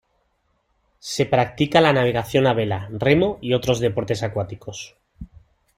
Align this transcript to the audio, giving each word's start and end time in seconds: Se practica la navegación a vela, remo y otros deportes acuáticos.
Se 0.97 1.27
practica 1.27 1.79
la 1.79 1.93
navegación 1.93 2.47
a 2.47 2.55
vela, 2.55 2.87
remo 2.91 3.37
y 3.39 3.53
otros 3.53 3.79
deportes 3.79 4.23
acuáticos. 4.23 4.95